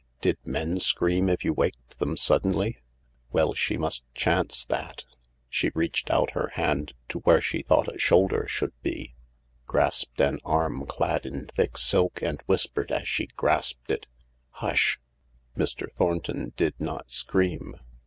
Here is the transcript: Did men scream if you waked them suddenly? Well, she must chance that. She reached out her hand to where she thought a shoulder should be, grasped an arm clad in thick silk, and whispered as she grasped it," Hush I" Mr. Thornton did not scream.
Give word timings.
Did 0.19 0.39
men 0.43 0.79
scream 0.79 1.29
if 1.29 1.43
you 1.45 1.53
waked 1.53 1.99
them 1.99 2.17
suddenly? 2.17 2.79
Well, 3.31 3.53
she 3.53 3.77
must 3.77 4.01
chance 4.15 4.65
that. 4.65 5.05
She 5.47 5.69
reached 5.75 6.09
out 6.09 6.31
her 6.31 6.47
hand 6.55 6.93
to 7.09 7.19
where 7.19 7.39
she 7.39 7.61
thought 7.61 7.87
a 7.93 7.99
shoulder 7.99 8.47
should 8.47 8.73
be, 8.81 9.13
grasped 9.67 10.19
an 10.19 10.39
arm 10.43 10.87
clad 10.87 11.27
in 11.27 11.45
thick 11.45 11.77
silk, 11.77 12.19
and 12.23 12.41
whispered 12.47 12.91
as 12.91 13.07
she 13.07 13.27
grasped 13.27 13.91
it," 13.91 14.07
Hush 14.63 14.99
I" 15.55 15.59
Mr. 15.59 15.91
Thornton 15.93 16.53
did 16.57 16.73
not 16.79 17.11
scream. 17.11 17.75